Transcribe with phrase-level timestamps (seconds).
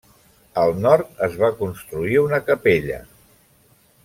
[0.61, 2.99] Al nord es va construir una capella.